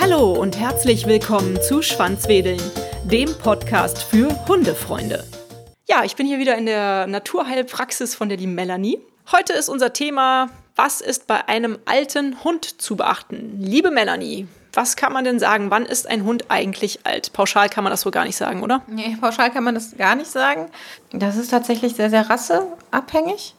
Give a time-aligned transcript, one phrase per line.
[0.00, 2.60] Hallo und herzlich willkommen zu Schwanzwedeln,
[3.04, 5.24] dem Podcast für Hundefreunde.
[5.88, 8.98] Ja, ich bin hier wieder in der Naturheilpraxis von der lieben Melanie.
[9.30, 13.58] Heute ist unser Thema, was ist bei einem alten Hund zu beachten?
[13.60, 15.70] Liebe Melanie, was kann man denn sagen?
[15.70, 17.32] Wann ist ein Hund eigentlich alt?
[17.32, 18.82] Pauschal kann man das wohl gar nicht sagen, oder?
[18.86, 20.68] Nee, pauschal kann man das gar nicht sagen.
[21.12, 23.54] Das ist tatsächlich sehr, sehr rasseabhängig.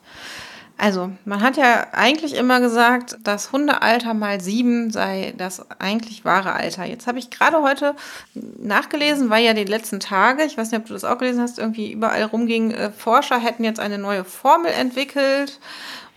[0.82, 6.54] Also, man hat ja eigentlich immer gesagt, das Hundealter mal sieben sei das eigentlich wahre
[6.54, 6.85] Alter.
[6.85, 7.95] Jetzt habe ich gerade heute
[8.34, 11.59] nachgelesen, weil ja die letzten Tage, ich weiß nicht, ob du das auch gelesen hast,
[11.59, 15.59] irgendwie überall rumging, äh, Forscher hätten jetzt eine neue Formel entwickelt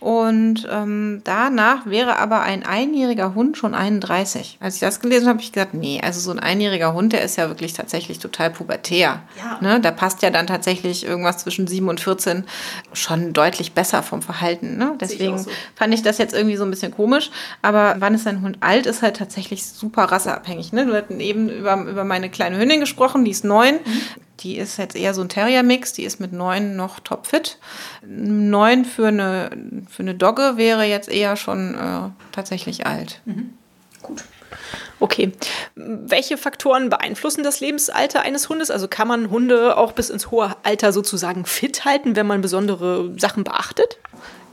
[0.05, 4.59] und ähm, danach wäre aber ein einjähriger Hund schon 31.
[4.61, 7.23] Als ich das gelesen habe, habe ich gesagt, nee, also so ein einjähriger Hund, der
[7.23, 9.23] ist ja wirklich tatsächlich total pubertär.
[9.35, 9.57] Ja.
[9.61, 9.81] Ne?
[9.81, 12.43] Da passt ja dann tatsächlich irgendwas zwischen 7 und 14
[12.93, 14.77] schon deutlich besser vom Verhalten.
[14.77, 14.93] Ne?
[15.01, 15.49] Deswegen so.
[15.73, 17.31] fand ich das jetzt irgendwie so ein bisschen komisch.
[17.63, 20.71] Aber wann ist ein Hund alt, ist halt tatsächlich super rasseabhängig.
[20.71, 20.85] Ne?
[20.85, 23.79] Du hatten eben über, über meine kleine Hündin gesprochen, die ist neun.
[23.83, 24.01] Mhm.
[24.41, 27.57] Die ist jetzt eher so ein Terrier-Mix, die ist mit neun noch topfit.
[28.05, 29.49] Neun für eine,
[29.89, 33.21] für eine Dogge wäre jetzt eher schon äh, tatsächlich alt.
[33.25, 33.53] Mhm.
[34.01, 34.23] Gut.
[34.99, 35.31] Okay.
[35.75, 38.71] Welche Faktoren beeinflussen das Lebensalter eines Hundes?
[38.71, 43.13] Also kann man Hunde auch bis ins hohe Alter sozusagen fit halten, wenn man besondere
[43.17, 43.97] Sachen beachtet?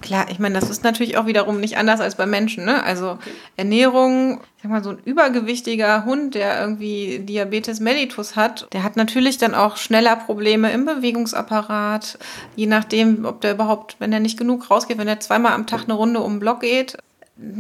[0.03, 2.65] Klar, ich meine, das ist natürlich auch wiederum nicht anders als bei Menschen.
[2.65, 2.83] Ne?
[2.83, 3.19] Also.
[3.57, 8.97] Ernährung, ich sag mal, so ein übergewichtiger Hund, der irgendwie Diabetes mellitus hat, der hat
[8.97, 12.19] natürlich dann auch schneller Probleme im Bewegungsapparat.
[12.57, 15.85] Je nachdem, ob der überhaupt, wenn er nicht genug rausgeht, wenn er zweimal am Tag
[15.85, 16.97] eine Runde um den Block geht.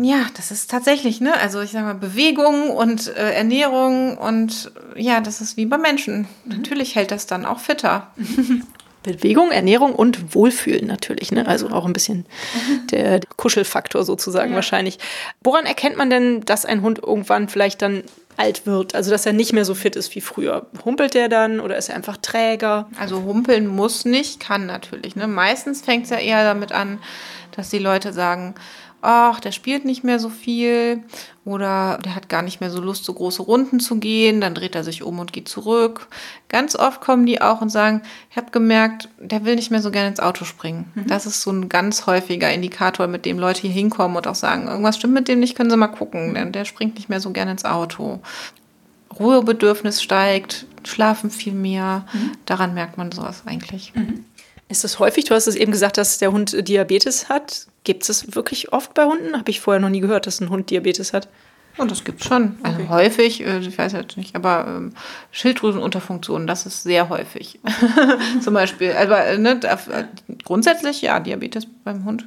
[0.01, 1.35] Ja, das ist tatsächlich, ne?
[1.35, 6.27] Also ich sag mal, Bewegung und äh, Ernährung und ja, das ist wie bei Menschen.
[6.45, 6.57] Mhm.
[6.57, 8.13] Natürlich hält das dann auch fitter.
[9.03, 11.33] Bewegung, Ernährung und Wohlfühlen natürlich.
[11.33, 11.47] Ne?
[11.47, 12.27] Also auch ein bisschen
[12.91, 14.57] der Kuschelfaktor sozusagen ja.
[14.57, 14.99] wahrscheinlich.
[15.43, 18.05] Woran erkennt man denn, dass ein Hund irgendwann vielleicht dann
[18.37, 18.95] alt wird?
[18.95, 20.67] Also dass er nicht mehr so fit ist wie früher.
[20.85, 22.89] Humpelt er dann oder ist er einfach träger?
[22.99, 25.17] Also humpeln muss nicht, kann natürlich.
[25.17, 25.27] Ne?
[25.27, 26.99] Meistens fängt es ja eher damit an,
[27.57, 28.55] dass die Leute sagen,
[29.03, 31.03] ach, der spielt nicht mehr so viel
[31.45, 34.77] oder der hat gar nicht mehr so Lust, so große Runden zu gehen, dann dreht
[34.77, 36.07] er sich um und geht zurück.
[36.49, 39.91] Ganz oft kommen die auch und sagen, ich habe gemerkt, der will nicht mehr so
[39.91, 40.91] gerne ins Auto springen.
[40.95, 41.09] Mhm.
[41.09, 44.69] Das ist so ein ganz häufiger Indikator, mit dem Leute hier hinkommen und auch sagen,
[44.69, 47.33] irgendwas stimmt mit dem nicht, können Sie mal gucken, denn der springt nicht mehr so
[47.33, 48.21] gerne ins Auto.
[49.19, 52.07] Ruhebedürfnis steigt, schlafen viel mehr.
[52.13, 52.33] Mhm.
[52.47, 53.93] Daran merkt man sowas eigentlich.
[53.95, 54.25] Mhm.
[54.73, 55.27] Ist das häufig?
[55.27, 57.67] Du hast es eben gesagt, dass der Hund Diabetes hat.
[57.85, 59.37] Gibt es wirklich oft bei Hunden?
[59.37, 61.29] Habe ich vorher noch nie gehört, dass ein Hund Diabetes hat.
[61.77, 62.57] Und das gibt es schon.
[62.63, 62.89] Also okay.
[62.89, 64.95] häufig, äh, ich weiß jetzt nicht, aber ähm,
[65.31, 67.61] Schilddrüsenunterfunktion, das ist sehr häufig.
[68.43, 68.93] Zum Beispiel.
[68.93, 70.05] Aber äh, ne, äh,
[70.43, 72.27] grundsätzlich ja, Diabetes beim Hund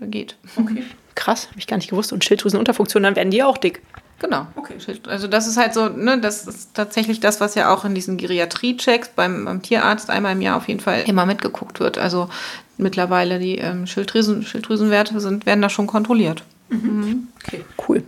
[0.00, 0.36] äh, geht.
[0.54, 0.84] Okay.
[1.16, 2.12] Krass, habe ich gar nicht gewusst.
[2.12, 3.82] Und Schilddrüsenunterfunktion, dann werden die auch dick.
[4.22, 4.46] Genau.
[4.54, 4.76] Okay.
[5.08, 8.16] Also das ist halt so, ne, das ist tatsächlich das, was ja auch in diesen
[8.16, 11.98] Geriatrie-Checks beim, beim, Tierarzt einmal im Jahr auf jeden Fall immer mitgeguckt wird.
[11.98, 12.28] Also
[12.76, 16.44] mittlerweile die ähm, Schilddrüsen, Schilddrüsenwerte sind, werden da schon kontrolliert.
[16.68, 17.28] Mhm.
[17.42, 18.04] Okay, cool.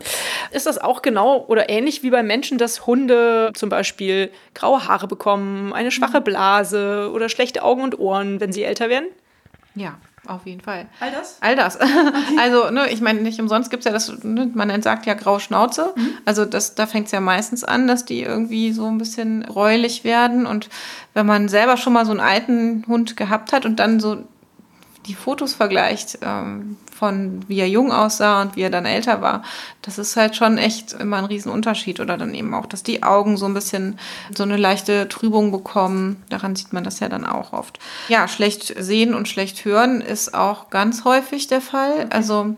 [0.52, 5.08] Ist das auch genau oder ähnlich wie bei Menschen, dass Hunde zum Beispiel graue Haare
[5.08, 6.24] bekommen, eine schwache mhm.
[6.24, 9.08] Blase oder schlechte Augen und Ohren, wenn sie älter werden?
[9.74, 10.86] Ja, auf jeden Fall.
[11.00, 11.38] All das?
[11.40, 11.78] All das.
[12.38, 15.40] also, ne, ich meine, nicht umsonst gibt es ja das, ne, man entsagt ja graue
[15.40, 15.92] Schnauze.
[15.96, 16.14] Mhm.
[16.24, 20.04] Also das, da fängt es ja meistens an, dass die irgendwie so ein bisschen räulich
[20.04, 20.46] werden.
[20.46, 20.68] Und
[21.14, 24.24] wenn man selber schon mal so einen alten Hund gehabt hat und dann so
[25.06, 29.42] die Fotos vergleicht ähm, von wie er jung aussah und wie er dann älter war,
[29.82, 32.00] das ist halt schon echt immer ein Riesenunterschied.
[32.00, 33.98] Oder dann eben auch, dass die Augen so ein bisschen
[34.34, 36.22] so eine leichte Trübung bekommen.
[36.30, 37.78] Daran sieht man das ja dann auch oft.
[38.08, 42.06] Ja, schlecht sehen und schlecht hören ist auch ganz häufig der Fall.
[42.10, 42.56] Also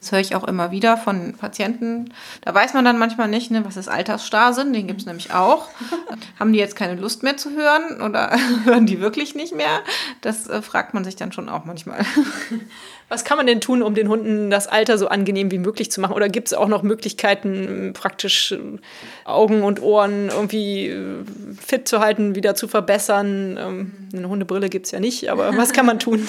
[0.00, 2.12] das höre ich auch immer wieder von Patienten.
[2.42, 5.68] Da weiß man dann manchmal nicht, ne, was ist Altersstarrsinn, den gibt es nämlich auch.
[6.38, 8.30] Haben die jetzt keine Lust mehr zu hören oder
[8.64, 9.80] hören die wirklich nicht mehr?
[10.20, 12.00] Das äh, fragt man sich dann schon auch manchmal.
[13.08, 16.00] Was kann man denn tun, um den Hunden das Alter so angenehm wie möglich zu
[16.00, 16.12] machen?
[16.14, 18.58] Oder gibt es auch noch Möglichkeiten, praktisch äh,
[19.24, 21.24] Augen und Ohren irgendwie äh,
[21.58, 23.58] fit zu halten, wieder zu verbessern?
[23.58, 26.24] Ähm, eine Hundebrille gibt es ja nicht, aber was kann man tun?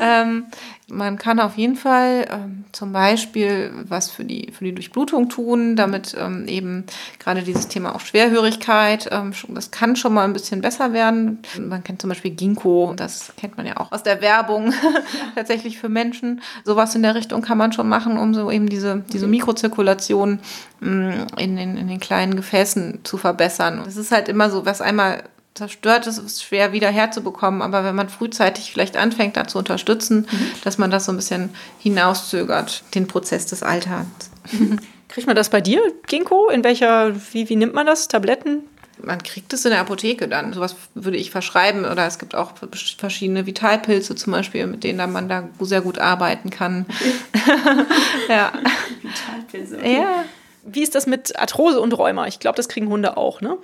[0.00, 0.46] ähm,
[0.90, 5.76] man kann auf jeden Fall ähm, zum Beispiel was für die, für die Durchblutung tun,
[5.76, 6.84] damit ähm, eben
[7.18, 11.40] gerade dieses Thema auch Schwerhörigkeit, ähm, das kann schon mal ein bisschen besser werden.
[11.60, 14.72] Man kennt zum Beispiel Ginkgo, das kennt man ja auch aus der Werbung,
[15.34, 16.40] tatsächlich für Menschen.
[16.64, 20.40] Sowas in der Richtung kann man schon machen, um so eben diese, diese Mikrozirkulation
[20.80, 23.82] mm, in den, in den kleinen Gefäßen zu verbessern.
[23.86, 25.22] Es ist halt immer so, was einmal
[25.58, 27.62] zerstört ist, ist es schwer wieder herzubekommen.
[27.62, 30.50] Aber wenn man frühzeitig vielleicht anfängt, da zu unterstützen, mhm.
[30.64, 34.30] dass man das so ein bisschen hinauszögert, den Prozess des Alterns.
[35.08, 36.48] Kriegt man das bei dir, Ginkgo?
[36.48, 38.08] In welcher, wie, wie nimmt man das?
[38.08, 38.62] Tabletten?
[39.02, 40.52] man kriegt es in der Apotheke dann.
[40.52, 41.84] Sowas würde ich verschreiben.
[41.84, 42.52] Oder es gibt auch
[42.98, 46.86] verschiedene Vitalpilze zum Beispiel, mit denen man da sehr gut arbeiten kann.
[48.28, 48.52] ja.
[49.02, 49.78] Vitalpilze.
[49.78, 50.00] Okay.
[50.00, 50.24] Ja.
[50.64, 52.26] Wie ist das mit Arthrose und Rheuma?
[52.26, 53.40] Ich glaube, das kriegen Hunde auch.
[53.40, 53.58] Ne?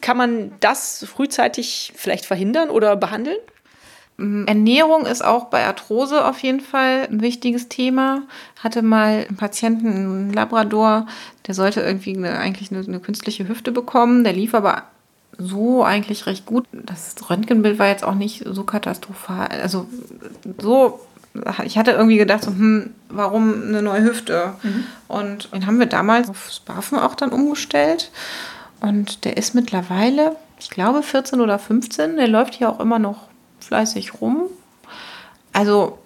[0.00, 3.38] Kann man das frühzeitig vielleicht verhindern oder behandeln?
[4.16, 8.22] Mm, Ernährung ist auch bei Arthrose auf jeden Fall ein wichtiges Thema.
[8.62, 11.06] Hatte mal einen Patienten, einen Labrador,
[11.46, 14.24] der sollte irgendwie eine, eigentlich eine, eine künstliche Hüfte bekommen.
[14.24, 14.84] Der lief aber
[15.38, 16.66] so eigentlich recht gut.
[16.72, 19.48] Das Röntgenbild war jetzt auch nicht so katastrophal.
[19.48, 19.86] Also
[20.58, 21.00] so,
[21.64, 24.54] ich hatte irgendwie gedacht, so, hm, warum eine neue Hüfte?
[24.62, 24.84] Mhm.
[25.08, 28.10] Und den haben wir damals aufs Barfen auch dann umgestellt.
[28.80, 32.16] Und der ist mittlerweile, ich glaube, 14 oder 15.
[32.16, 33.28] Der läuft hier auch immer noch
[33.60, 34.44] fleißig rum.
[35.52, 35.98] Also,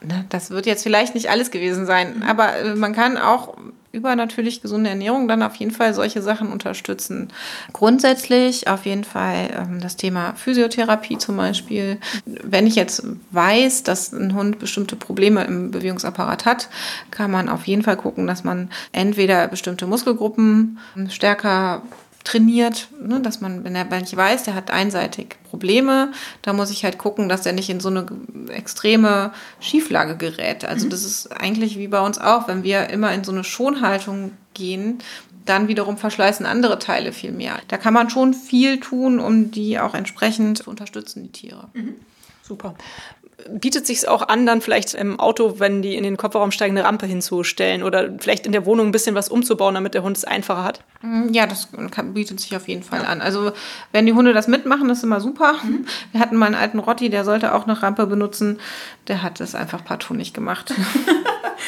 [0.00, 2.22] ne, das wird jetzt vielleicht nicht alles gewesen sein, mhm.
[2.24, 3.56] aber äh, man kann auch
[3.92, 7.28] über natürlich gesunde Ernährung dann auf jeden Fall solche Sachen unterstützen.
[7.72, 11.98] Grundsätzlich auf jeden Fall ähm, das Thema Physiotherapie zum Beispiel.
[12.24, 16.68] Wenn ich jetzt weiß, dass ein Hund bestimmte Probleme im Bewegungsapparat hat,
[17.10, 20.78] kann man auf jeden Fall gucken, dass man entweder bestimmte Muskelgruppen
[21.08, 21.82] stärker
[22.24, 26.70] trainiert, ne, dass man, wenn er, wenn ich weiß, der hat einseitig Probleme, da muss
[26.70, 28.06] ich halt gucken, dass er nicht in so eine
[28.48, 30.64] extreme Schieflage gerät.
[30.64, 30.90] Also mhm.
[30.90, 34.98] das ist eigentlich wie bei uns auch, wenn wir immer in so eine Schonhaltung gehen,
[35.44, 37.58] dann wiederum verschleißen andere Teile viel mehr.
[37.68, 41.68] Da kann man schon viel tun, um die auch entsprechend zu unterstützen, die Tiere.
[41.74, 41.96] Mhm.
[42.42, 42.74] Super
[43.50, 46.86] bietet sich auch an, dann vielleicht im Auto, wenn die in den Kofferraum steigen, eine
[46.86, 50.24] Rampe hinzustellen oder vielleicht in der Wohnung ein bisschen was umzubauen, damit der Hund es
[50.24, 50.84] einfacher hat?
[51.02, 53.08] Mm, ja, das kann, bietet sich auf jeden Fall ja.
[53.08, 53.20] an.
[53.20, 53.52] Also
[53.92, 55.54] wenn die Hunde das mitmachen, ist immer super.
[55.62, 55.86] Mhm.
[56.12, 58.60] Wir hatten mal einen alten Rotti, der sollte auch eine Rampe benutzen.
[59.08, 60.72] Der hat es einfach partout nicht gemacht.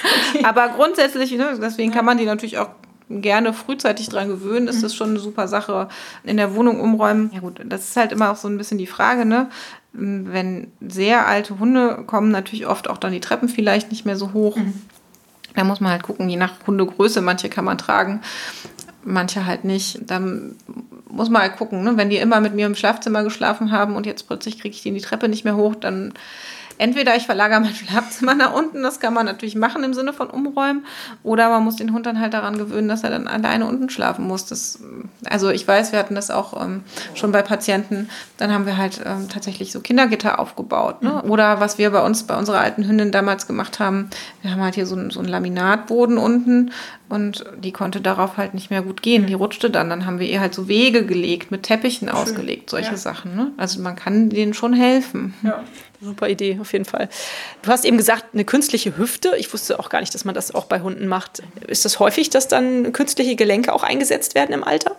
[0.34, 0.44] okay.
[0.44, 2.70] Aber grundsätzlich, ne, deswegen kann man die natürlich auch
[3.08, 4.82] gerne frühzeitig dran gewöhnen, ist mhm.
[4.82, 5.88] das schon eine super Sache.
[6.24, 8.86] In der Wohnung umräumen, ja gut, das ist halt immer auch so ein bisschen die
[8.86, 9.48] Frage, ne?
[9.96, 14.32] wenn sehr alte Hunde kommen, natürlich oft auch dann die Treppen vielleicht nicht mehr so
[14.32, 14.56] hoch.
[14.56, 14.74] Mhm.
[15.54, 18.20] Da muss man halt gucken, je nach Hundegröße, manche kann man tragen,
[19.04, 20.00] manche halt nicht.
[20.10, 20.56] Dann
[21.08, 21.96] muss man halt gucken, ne?
[21.96, 24.88] wenn die immer mit mir im Schlafzimmer geschlafen haben und jetzt plötzlich kriege ich die
[24.88, 26.12] in die Treppe nicht mehr hoch, dann
[26.78, 30.28] entweder ich verlagere mein Schlafzimmer nach unten, das kann man natürlich machen im Sinne von
[30.28, 30.84] umräumen,
[31.22, 34.26] oder man muss den Hund dann halt daran gewöhnen, dass er dann alleine unten schlafen
[34.26, 34.46] muss.
[34.46, 34.80] Das,
[35.28, 36.82] also ich weiß, wir hatten das auch ähm,
[37.14, 41.02] schon bei Patienten, dann haben wir halt ähm, tatsächlich so Kindergitter aufgebaut.
[41.02, 41.22] Ne?
[41.24, 41.30] Mhm.
[41.30, 44.10] Oder was wir bei uns, bei unserer alten Hündin damals gemacht haben,
[44.42, 46.70] wir haben halt hier so, so einen Laminatboden unten
[47.08, 49.26] und die konnte darauf halt nicht mehr gut gehen.
[49.26, 49.90] Die rutschte dann.
[49.90, 52.16] Dann haben wir ihr halt so Wege gelegt, mit Teppichen Schön.
[52.16, 52.96] ausgelegt, solche ja.
[52.96, 53.36] Sachen.
[53.36, 53.52] Ne?
[53.56, 55.34] Also man kann denen schon helfen.
[55.42, 55.62] Ja.
[56.04, 57.08] Super Idee, auf jeden Fall.
[57.62, 59.34] Du hast eben gesagt, eine künstliche Hüfte.
[59.36, 61.42] Ich wusste auch gar nicht, dass man das auch bei Hunden macht.
[61.66, 64.96] Ist das häufig, dass dann künstliche Gelenke auch eingesetzt werden im Alter?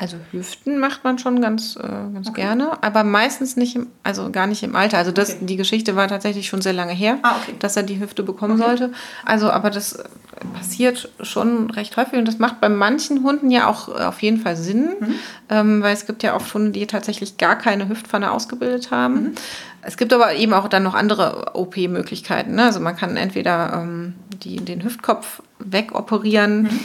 [0.00, 2.40] Also Hüften macht man schon ganz, äh, ganz okay.
[2.40, 4.96] gerne, aber meistens nicht, im, also gar nicht im Alter.
[4.96, 5.44] Also das, okay.
[5.44, 7.54] die Geschichte war tatsächlich schon sehr lange her, ah, okay.
[7.58, 8.92] dass er die Hüfte bekommen sollte.
[9.26, 10.02] Also, aber das
[10.54, 14.56] passiert schon recht häufig und das macht bei manchen Hunden ja auch auf jeden Fall
[14.56, 15.14] Sinn, mhm.
[15.50, 19.22] ähm, weil es gibt ja auch Hunde, die tatsächlich gar keine Hüftpfanne ausgebildet haben.
[19.22, 19.34] Mhm.
[19.82, 22.54] Es gibt aber eben auch dann noch andere OP-Möglichkeiten.
[22.54, 22.64] Ne?
[22.64, 26.80] Also man kann entweder ähm, die, den Hüftkopf wegoperieren mhm.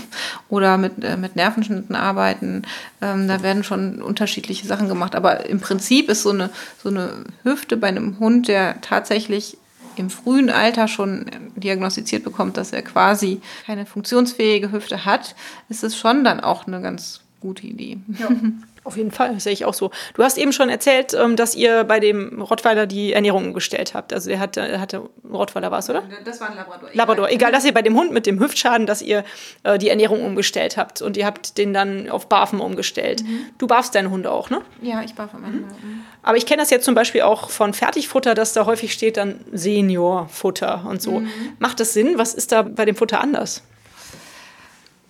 [0.49, 2.63] oder mit, äh, mit Nervenschnitten arbeiten.
[3.01, 5.15] Ähm, da werden schon unterschiedliche Sachen gemacht.
[5.15, 6.49] Aber im Prinzip ist so eine,
[6.81, 9.57] so eine Hüfte bei einem Hund, der tatsächlich
[9.97, 11.25] im frühen Alter schon
[11.55, 15.35] diagnostiziert bekommt, dass er quasi keine funktionsfähige Hüfte hat,
[15.69, 17.97] ist es schon dann auch eine ganz gute Idee.
[18.19, 18.29] Ja.
[18.85, 19.89] Auf jeden Fall, sehe ich auch so.
[20.13, 24.13] Du hast eben schon erzählt, ähm, dass ihr bei dem Rottweiler die Ernährung umgestellt habt.
[24.13, 26.03] Also der hatte, hatte Rottweiler war es, oder?
[26.23, 26.89] Das war ein Labrador.
[26.93, 27.29] Labrador.
[27.31, 29.23] Egal, dass ihr bei dem Hund mit dem Hüftschaden, dass ihr
[29.63, 33.23] äh, die Ernährung umgestellt habt und ihr habt den dann auf Barfen umgestellt.
[33.23, 33.45] Mhm.
[33.57, 34.61] Du barfst deine Hunde auch, ne?
[34.83, 35.73] Ja, ich barfe meine Hunde.
[35.81, 36.01] Mhm.
[36.21, 39.39] Aber ich kenne das jetzt zum Beispiel auch von Fertigfutter, dass da häufig steht dann
[39.51, 41.21] Seniorfutter und so.
[41.21, 41.29] Mhm.
[41.57, 42.19] Macht das Sinn?
[42.19, 43.63] Was ist da bei dem Futter anders?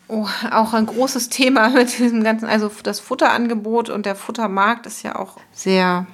[0.08, 5.04] Oh, auch ein großes Thema mit diesem ganzen, also das Futterangebot und der Futtermarkt ist
[5.04, 6.06] ja auch sehr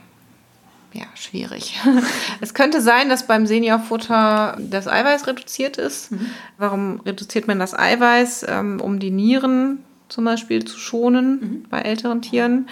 [0.94, 1.80] ja, schwierig.
[2.42, 6.12] es könnte sein, dass beim Seniorfutter das Eiweiß reduziert ist.
[6.12, 6.26] Mhm.
[6.58, 8.46] Warum reduziert man das Eiweiß?
[8.50, 11.66] Ähm, um die Nieren zum Beispiel zu schonen mhm.
[11.70, 12.68] bei älteren Tieren.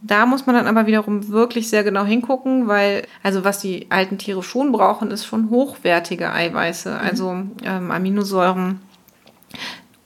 [0.00, 4.16] Da muss man dann aber wiederum wirklich sehr genau hingucken, weil, also was die alten
[4.16, 6.96] Tiere schon brauchen, ist schon hochwertige Eiweiße, mhm.
[6.96, 8.80] also ähm, Aminosäuren,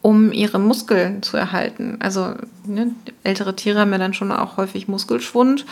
[0.02, 1.96] um ihre Muskeln zu erhalten.
[2.00, 2.34] Also
[2.66, 2.90] ne,
[3.22, 5.64] ältere Tiere haben ja dann schon auch häufig Muskelschwund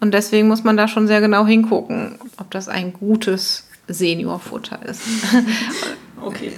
[0.00, 5.02] und deswegen muss man da schon sehr genau hingucken, ob das ein gutes Seniorfutter ist.
[6.22, 6.52] okay.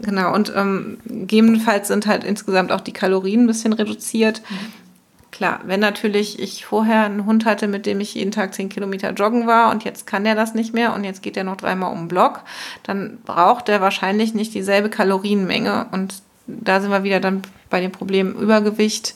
[0.00, 4.42] Genau, und ähm, gegebenenfalls sind halt insgesamt auch die Kalorien ein bisschen reduziert.
[4.48, 4.82] Mhm.
[5.30, 9.12] Klar, wenn natürlich ich vorher einen Hund hatte, mit dem ich jeden Tag 10 Kilometer
[9.12, 11.92] joggen war und jetzt kann der das nicht mehr und jetzt geht er noch dreimal
[11.92, 12.40] um den Block,
[12.82, 17.92] dann braucht er wahrscheinlich nicht dieselbe Kalorienmenge und da sind wir wieder dann bei dem
[17.92, 19.14] Problem Übergewicht.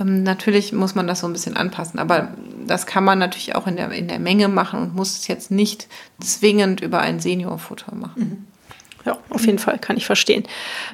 [0.00, 2.28] Ähm, natürlich muss man das so ein bisschen anpassen, aber
[2.66, 5.50] das kann man natürlich auch in der, in der Menge machen und muss es jetzt
[5.50, 5.88] nicht
[6.20, 8.22] zwingend über ein Seniorfutter machen.
[8.22, 8.54] Mhm.
[9.04, 10.44] Ja, auf jeden Fall, kann ich verstehen.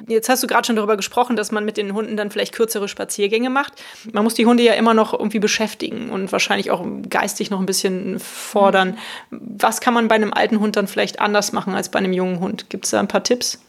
[0.07, 2.89] Jetzt hast du gerade schon darüber gesprochen, dass man mit den Hunden dann vielleicht kürzere
[2.89, 3.81] Spaziergänge macht.
[4.11, 7.65] Man muss die Hunde ja immer noch irgendwie beschäftigen und wahrscheinlich auch geistig noch ein
[7.65, 8.97] bisschen fordern.
[9.29, 12.41] Was kann man bei einem alten Hund dann vielleicht anders machen als bei einem jungen
[12.41, 12.69] Hund?
[12.69, 13.59] Gibt es da ein paar Tipps?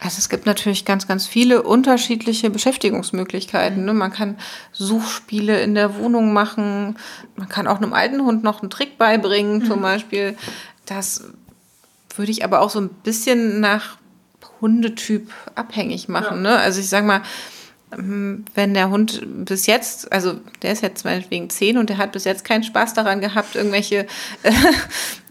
[0.00, 3.84] Also es gibt natürlich ganz, ganz viele unterschiedliche Beschäftigungsmöglichkeiten.
[3.84, 3.94] Ne?
[3.94, 4.36] Man kann
[4.72, 6.96] Suchspiele in der Wohnung machen.
[7.36, 9.82] Man kann auch einem alten Hund noch einen Trick beibringen, zum mhm.
[9.82, 10.36] Beispiel.
[10.86, 11.24] Das
[12.14, 13.98] würde ich aber auch so ein bisschen nach
[14.60, 16.44] Hundetyp abhängig machen.
[16.44, 16.52] Ja.
[16.52, 16.58] Ne?
[16.58, 17.22] Also ich sage mal,
[17.90, 22.24] wenn der Hund bis jetzt, also der ist jetzt meinetwegen zehn und der hat bis
[22.24, 24.06] jetzt keinen Spaß daran gehabt, irgendwelche
[24.42, 24.52] äh,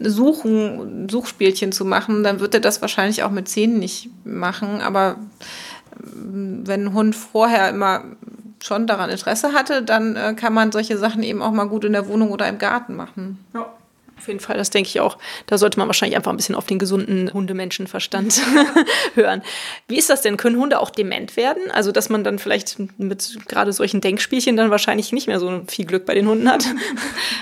[0.00, 4.80] Suchen, Suchspielchen zu machen, dann wird er das wahrscheinlich auch mit zehn nicht machen.
[4.80, 5.16] Aber
[6.04, 8.04] ähm, wenn ein Hund vorher immer
[8.60, 11.92] schon daran Interesse hatte, dann äh, kann man solche Sachen eben auch mal gut in
[11.92, 13.38] der Wohnung oder im Garten machen.
[13.54, 13.72] Ja.
[14.18, 15.16] Auf jeden Fall, das denke ich auch.
[15.46, 18.42] Da sollte man wahrscheinlich einfach ein bisschen auf den gesunden Hundemenschenverstand
[19.14, 19.42] hören.
[19.86, 20.36] Wie ist das denn?
[20.36, 21.70] Können Hunde auch dement werden?
[21.72, 25.86] Also, dass man dann vielleicht mit gerade solchen Denkspielchen dann wahrscheinlich nicht mehr so viel
[25.86, 26.64] Glück bei den Hunden hat?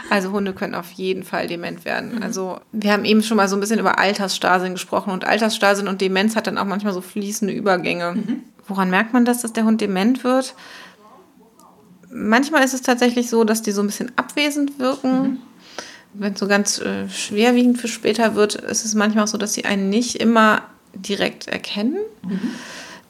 [0.09, 2.17] Also, Hunde können auf jeden Fall dement werden.
[2.17, 2.23] Mhm.
[2.23, 6.01] Also, wir haben eben schon mal so ein bisschen über Altersstasien gesprochen und Altersstasien und
[6.01, 8.13] Demenz hat dann auch manchmal so fließende Übergänge.
[8.13, 8.43] Mhm.
[8.69, 10.55] Woran merkt man das, dass der Hund dement wird?
[12.09, 15.23] Manchmal ist es tatsächlich so, dass die so ein bisschen abwesend wirken.
[15.23, 15.39] Mhm
[16.19, 19.55] wenn es so ganz äh, schwerwiegend für später wird, ist es manchmal auch so, dass
[19.55, 20.63] sie einen nicht immer
[20.95, 21.99] direkt erkennen.
[22.23, 22.51] Mhm.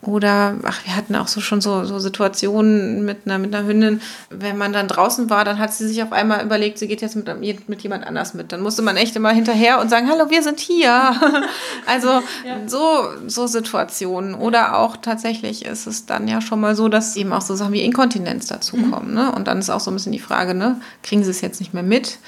[0.02, 4.00] Oder, ach, wir hatten auch so schon so, so Situationen mit einer, mit einer Hündin,
[4.30, 7.16] wenn man dann draußen war, dann hat sie sich auf einmal überlegt, sie geht jetzt
[7.16, 8.52] mit, mit jemand anders mit.
[8.52, 10.92] Dann musste man echt immer hinterher und sagen, hallo, wir sind hier.
[11.86, 12.08] also
[12.46, 12.60] ja.
[12.66, 14.34] so, so Situationen.
[14.34, 17.72] Oder auch tatsächlich ist es dann ja schon mal so, dass eben auch so Sachen
[17.72, 19.08] wie Inkontinenz dazukommen.
[19.08, 19.14] Mhm.
[19.14, 19.32] Ne?
[19.32, 21.74] Und dann ist auch so ein bisschen die Frage, ne, kriegen sie es jetzt nicht
[21.74, 22.18] mehr mit?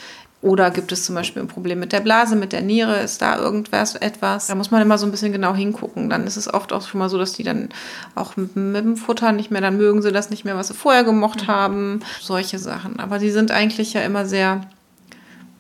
[0.41, 3.01] Oder gibt es zum Beispiel ein Problem mit der Blase, mit der Niere?
[3.01, 4.47] Ist da irgendwas etwas?
[4.47, 6.09] Da muss man immer so ein bisschen genau hingucken.
[6.09, 7.71] Dann ist es oft auch schon mal so, dass die dann
[8.15, 10.75] auch mit, mit dem Futter nicht mehr, dann mögen sie das nicht mehr, was sie
[10.75, 11.47] vorher gemocht mhm.
[11.49, 12.01] haben.
[12.21, 13.01] Solche Sachen.
[13.01, 14.61] Aber sie sind eigentlich ja immer sehr,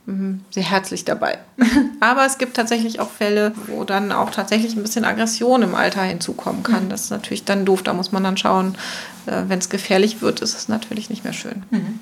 [0.07, 1.39] mhm, sehr herzlich dabei.
[2.01, 6.03] Aber es gibt tatsächlich auch Fälle, wo dann auch tatsächlich ein bisschen Aggression im Alter
[6.03, 6.85] hinzukommen kann.
[6.85, 6.91] Mhm.
[6.91, 7.83] Das ist natürlich dann doof.
[7.83, 8.77] Da muss man dann schauen,
[9.27, 11.65] äh, wenn es gefährlich wird, ist es natürlich nicht mehr schön.
[11.71, 11.99] Mhm.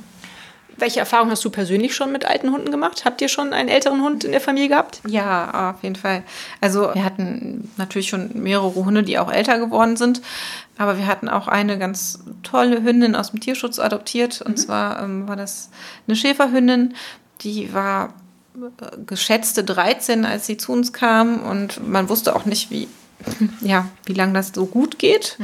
[0.78, 3.04] Welche Erfahrungen hast du persönlich schon mit alten Hunden gemacht?
[3.04, 5.00] Habt ihr schon einen älteren Hund in der Familie gehabt?
[5.06, 6.22] Ja, auf jeden Fall.
[6.60, 10.20] Also wir hatten natürlich schon mehrere Hunde, die auch älter geworden sind.
[10.76, 14.42] Aber wir hatten auch eine ganz tolle Hündin aus dem Tierschutz adoptiert.
[14.42, 14.56] Und mhm.
[14.56, 15.70] zwar ähm, war das
[16.06, 16.94] eine Schäferhündin,
[17.40, 18.12] die war
[18.56, 21.40] äh, geschätzte 13, als sie zu uns kam.
[21.40, 22.88] Und man wusste auch nicht, wie
[23.60, 25.36] ja, wie lange das so gut geht.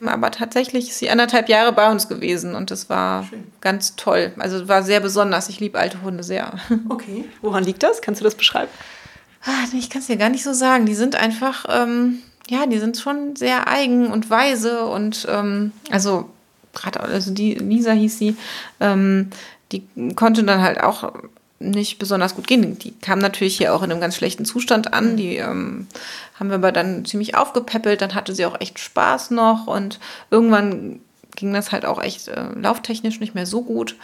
[0.00, 0.08] Mhm.
[0.08, 3.44] Aber tatsächlich ist sie anderthalb Jahre bei uns gewesen und das war Schön.
[3.60, 4.32] ganz toll.
[4.38, 5.48] Also war sehr besonders.
[5.48, 6.54] Ich liebe alte Hunde sehr.
[6.88, 7.24] Okay.
[7.42, 8.00] Woran liegt das?
[8.00, 8.70] Kannst du das beschreiben?
[9.44, 10.86] Ah, ich kann es dir gar nicht so sagen.
[10.86, 12.18] Die sind einfach, ähm,
[12.48, 16.30] ja, die sind schon sehr eigen und weise und ähm, also
[16.72, 18.36] gerade, also die Lisa hieß sie,
[18.80, 19.30] ähm,
[19.72, 21.12] die konnte dann halt auch
[21.58, 22.78] nicht besonders gut gehen.
[22.78, 25.16] Die kam natürlich hier auch in einem ganz schlechten Zustand an.
[25.16, 25.86] Die ähm,
[26.38, 28.00] haben wir aber dann ziemlich aufgepäppelt.
[28.02, 29.98] Dann hatte sie auch echt Spaß noch und
[30.30, 31.00] irgendwann
[31.34, 33.96] ging das halt auch echt äh, lauftechnisch nicht mehr so gut.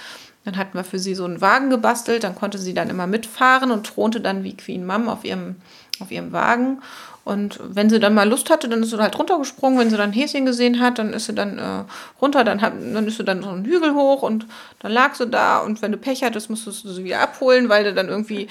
[0.44, 2.24] Dann hatten wir für sie so einen Wagen gebastelt.
[2.24, 5.56] Dann konnte sie dann immer mitfahren und thronte dann wie Queen Mom auf ihrem,
[6.00, 6.82] auf ihrem Wagen.
[7.24, 9.78] Und wenn sie dann mal Lust hatte, dann ist sie halt runtergesprungen.
[9.78, 11.84] Wenn sie dann Häschen gesehen hat, dann ist sie dann äh,
[12.20, 14.46] runter, dann, hat, dann ist sie dann so einen Hügel hoch und
[14.80, 15.58] dann lag sie da.
[15.58, 18.48] Und wenn du Pech hattest, musstest du sie wieder abholen, weil du dann irgendwie,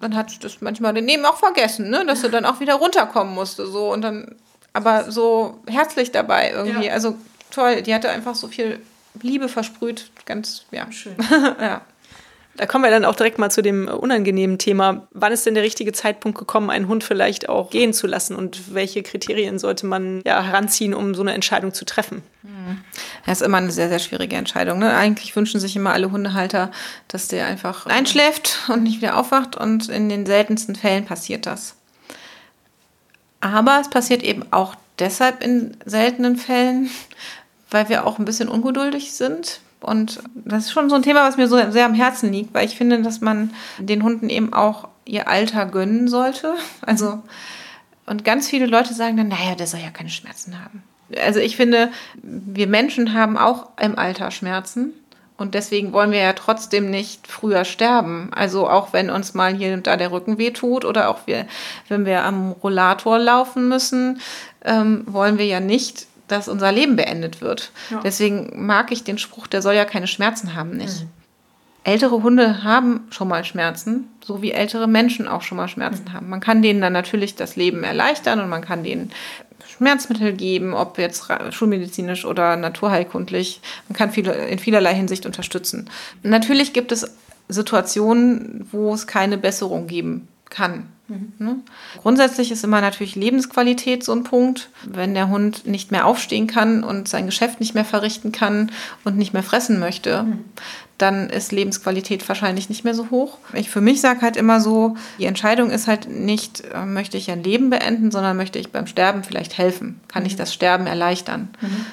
[0.00, 2.04] dann hat das manchmal daneben auch vergessen, ne?
[2.04, 3.66] dass du dann auch wieder runterkommen musste.
[3.66, 4.34] So und dann,
[4.72, 6.86] aber so herzlich dabei irgendwie.
[6.86, 6.94] Ja.
[6.94, 7.16] Also
[7.52, 8.80] toll, die hatte einfach so viel
[9.22, 10.10] Liebe versprüht.
[10.26, 10.90] Ganz, ja.
[10.90, 11.14] Schön.
[11.60, 11.82] ja.
[12.56, 15.06] Da kommen wir dann auch direkt mal zu dem unangenehmen Thema.
[15.12, 18.74] Wann ist denn der richtige Zeitpunkt gekommen, einen Hund vielleicht auch gehen zu lassen und
[18.74, 22.22] welche Kriterien sollte man ja heranziehen, um so eine Entscheidung zu treffen?
[23.26, 24.78] Das ist immer eine sehr, sehr schwierige Entscheidung.
[24.78, 24.94] Ne?
[24.94, 26.70] Eigentlich wünschen sich immer alle Hundehalter,
[27.08, 31.76] dass der einfach einschläft und nicht wieder aufwacht und in den seltensten Fällen passiert das.
[33.40, 36.90] Aber es passiert eben auch deshalb in seltenen Fällen,
[37.70, 39.60] weil wir auch ein bisschen ungeduldig sind.
[39.80, 42.66] Und das ist schon so ein Thema, was mir so sehr am Herzen liegt, weil
[42.66, 46.54] ich finde, dass man den Hunden eben auch ihr Alter gönnen sollte.
[46.86, 47.22] Also,
[48.06, 50.82] und ganz viele Leute sagen dann, naja, der soll ja keine Schmerzen haben.
[51.16, 51.90] Also ich finde,
[52.22, 54.92] wir Menschen haben auch im Alter Schmerzen.
[55.40, 58.28] Und deswegen wollen wir ja trotzdem nicht früher sterben.
[58.34, 61.46] Also auch wenn uns mal hier und da der Rücken wehtut oder auch wir,
[61.88, 64.20] wenn wir am Rollator laufen müssen,
[64.64, 67.70] ähm, wollen wir ja nicht, dass unser Leben beendet wird.
[67.90, 68.00] Ja.
[68.02, 71.02] Deswegen mag ich den Spruch, der soll ja keine Schmerzen haben, nicht.
[71.02, 71.08] Mhm.
[71.82, 76.12] Ältere Hunde haben schon mal Schmerzen, so wie ältere Menschen auch schon mal Schmerzen mhm.
[76.12, 76.28] haben.
[76.28, 79.10] Man kann denen dann natürlich das Leben erleichtern und man kann denen
[79.66, 83.60] Schmerzmittel geben, ob jetzt schulmedizinisch oder naturheilkundlich.
[83.88, 85.88] Man kann viele, in vielerlei Hinsicht unterstützen.
[86.22, 87.14] Natürlich gibt es
[87.48, 90.86] Situationen, wo es keine Besserung geben kann.
[91.10, 91.32] Mhm.
[91.38, 91.56] Ne?
[92.00, 94.70] Grundsätzlich ist immer natürlich Lebensqualität so ein Punkt.
[94.84, 98.72] Wenn der Hund nicht mehr aufstehen kann und sein Geschäft nicht mehr verrichten kann
[99.04, 100.44] und nicht mehr fressen möchte, mhm
[101.00, 103.38] dann ist Lebensqualität wahrscheinlich nicht mehr so hoch.
[103.54, 107.30] Ich für mich sage halt immer so, die Entscheidung ist halt nicht, äh, möchte ich
[107.30, 110.00] ein Leben beenden, sondern möchte ich beim Sterben vielleicht helfen?
[110.08, 110.26] Kann mhm.
[110.26, 111.48] ich das Sterben erleichtern?
[111.60, 111.86] Mhm.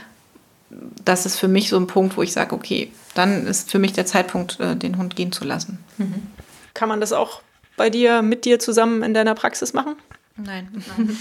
[1.06, 3.94] Das ist für mich so ein Punkt, wo ich sage, okay, dann ist für mich
[3.94, 5.80] der Zeitpunkt, äh, den Hund gehen zu lassen.
[5.98, 6.28] Mhm.
[6.74, 7.42] Kann man das auch
[7.78, 9.96] bei dir, mit dir zusammen in deiner Praxis machen?
[10.38, 10.68] Nein.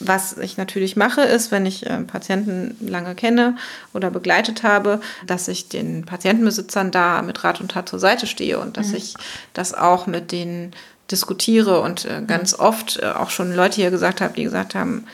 [0.00, 3.56] Was ich natürlich mache, ist, wenn ich äh, Patienten lange kenne
[3.92, 8.58] oder begleitet habe, dass ich den Patientenbesitzern da mit Rat und Tat zur Seite stehe
[8.60, 8.96] und dass mhm.
[8.96, 9.14] ich
[9.54, 10.72] das auch mit denen
[11.10, 12.64] diskutiere und äh, ganz mhm.
[12.64, 15.06] oft äh, auch schon Leute hier gesagt habe, die gesagt haben,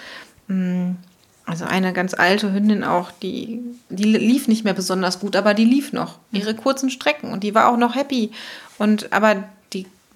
[0.49, 0.97] hm,
[1.47, 5.65] also eine ganz alte Hündin auch, die, die lief nicht mehr besonders gut, aber die
[5.65, 6.41] lief noch mhm.
[6.41, 8.33] ihre kurzen Strecken und die war auch noch happy.
[8.79, 9.45] Und aber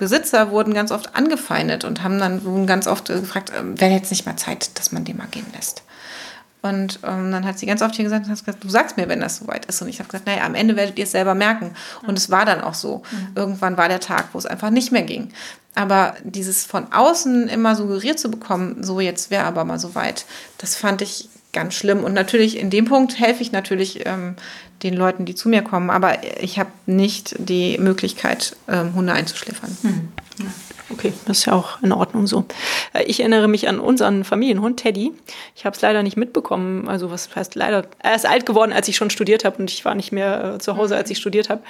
[0.00, 4.10] Besitzer wurden ganz oft angefeindet und haben dann wurden ganz oft gefragt, ähm, wäre jetzt
[4.10, 5.84] nicht mal Zeit, dass man den mal gehen lässt.
[6.62, 8.26] Und ähm, dann hat sie ganz oft hier gesagt,
[8.60, 9.80] du sagst mir, wenn das soweit ist.
[9.80, 11.74] Und ich habe gesagt, naja, am Ende werdet ihr es selber merken.
[12.06, 13.02] Und es war dann auch so.
[13.10, 13.28] Mhm.
[13.34, 15.30] Irgendwann war der Tag, wo es einfach nicht mehr ging.
[15.74, 20.26] Aber dieses von außen immer suggeriert zu bekommen, so jetzt wäre aber mal soweit,
[20.58, 22.04] das fand ich ganz schlimm.
[22.04, 24.36] Und natürlich in dem Punkt helfe ich natürlich ähm,
[24.82, 25.90] den Leuten, die zu mir kommen.
[25.90, 29.76] Aber ich habe nicht die Möglichkeit, ähm, Hunde einzuschläfern.
[29.82, 30.08] Mhm.
[30.92, 32.44] Okay, das ist ja auch in Ordnung so.
[32.92, 35.12] Äh, ich erinnere mich an unseren Familienhund Teddy.
[35.54, 36.88] Ich habe es leider nicht mitbekommen.
[36.88, 37.84] Also was heißt leider?
[38.00, 40.58] Er ist alt geworden, als ich schon studiert habe und ich war nicht mehr äh,
[40.58, 41.62] zu Hause, als ich studiert habe.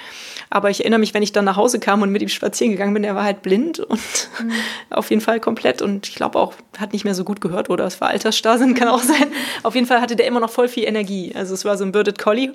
[0.49, 2.93] Aber ich erinnere mich, wenn ich dann nach Hause kam und mit ihm spazieren gegangen
[2.93, 3.99] bin, er war halt blind und
[4.39, 4.51] mhm.
[4.89, 7.85] auf jeden Fall komplett und ich glaube auch, hat nicht mehr so gut gehört oder
[7.85, 9.31] es war Altersstarrsinn, kann auch sein.
[9.61, 11.33] Auf jeden Fall hatte der immer noch voll viel Energie.
[11.35, 12.53] Also es war so ein Birded Collie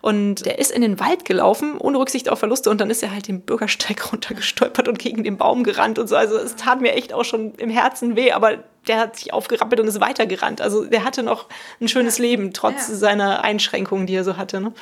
[0.00, 3.12] und der ist in den Wald gelaufen, ohne Rücksicht auf Verluste und dann ist er
[3.12, 6.16] halt den Bürgersteig runtergestolpert und gegen den Baum gerannt und so.
[6.16, 9.80] Also es tat mir echt auch schon im Herzen weh, aber der hat sich aufgerappelt
[9.80, 10.60] und ist weitergerannt.
[10.60, 11.46] Also der hatte noch
[11.80, 12.24] ein schönes ja.
[12.24, 12.94] Leben, trotz ja.
[12.94, 14.60] seiner Einschränkungen, die er so hatte.
[14.60, 14.68] Ne?
[14.68, 14.74] Mhm.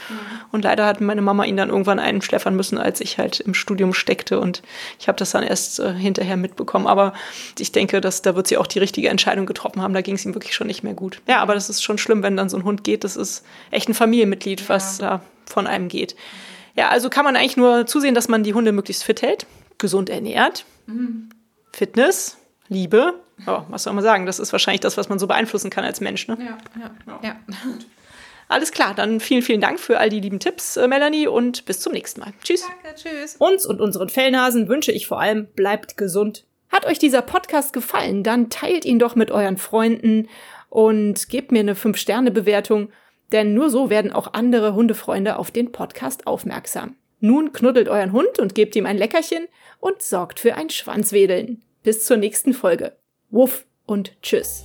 [0.51, 3.95] Und leider hat meine Mama ihn dann irgendwann einschläfern müssen, als ich halt im Studium
[3.95, 4.41] steckte.
[4.41, 4.63] Und
[4.99, 6.89] ich habe das dann erst äh, hinterher mitbekommen.
[6.89, 7.13] Aber
[7.57, 9.95] ich denke, dass da wird sie auch die richtige Entscheidung getroffen haben.
[9.95, 11.21] Da ging es ihm wirklich schon nicht mehr gut.
[11.29, 13.05] Ja, aber das ist schon schlimm, wenn dann so ein Hund geht.
[13.05, 14.69] Das ist echt ein Familienmitglied, ja.
[14.69, 16.17] was da von einem geht.
[16.75, 19.47] Ja, also kann man eigentlich nur zusehen, dass man die Hunde möglichst fit hält,
[19.83, 21.29] gesund ernährt, mhm.
[21.73, 23.21] Fitness, Liebe.
[23.47, 24.25] Oh, was soll man sagen?
[24.25, 26.27] Das ist wahrscheinlich das, was man so beeinflussen kann als Mensch.
[26.29, 26.39] Ne?
[26.41, 27.37] Ja, ja, ja.
[28.49, 31.81] Alles klar, dann vielen, vielen Dank für all die lieben Tipps, äh, Melanie, und bis
[31.81, 32.35] zum nächsten Mal.
[32.43, 32.63] Tschüss.
[32.67, 33.37] Danke, tschüss.
[33.37, 36.45] Uns und unseren Fellnasen wünsche ich vor allem, bleibt gesund.
[36.71, 40.29] Hat euch dieser Podcast gefallen, dann teilt ihn doch mit euren Freunden
[40.69, 42.91] und gebt mir eine 5-Sterne-Bewertung,
[43.33, 46.97] denn nur so werden auch andere Hundefreunde auf den Podcast aufmerksam.
[47.25, 49.47] Nun knuddelt euren Hund und gebt ihm ein Leckerchen
[49.79, 51.63] und sorgt für ein Schwanzwedeln.
[51.85, 52.97] Bis zur nächsten Folge.
[53.31, 54.65] Wuff und tschüss.